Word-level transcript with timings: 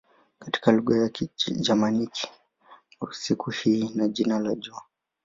Katika 0.39 0.71
lugha 0.71 0.99
za 0.99 1.09
Kigermanik 1.09 2.11
siku 3.11 3.49
hii 3.49 3.79
ina 3.81 4.07
jina 4.07 4.39
la 4.39 4.55
"jua". 4.55 4.83